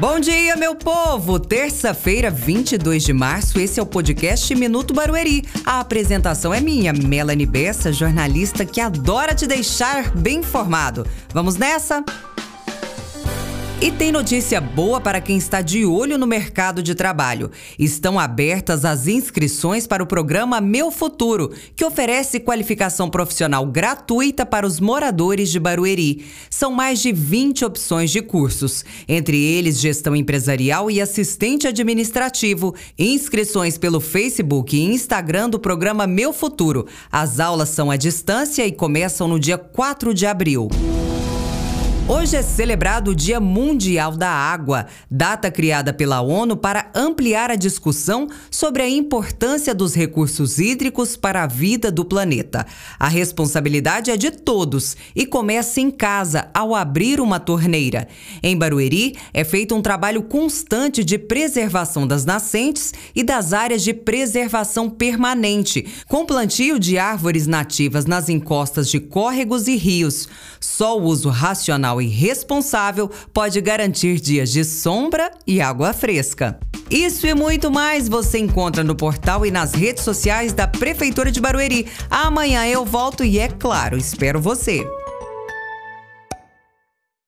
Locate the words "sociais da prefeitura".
80.04-81.32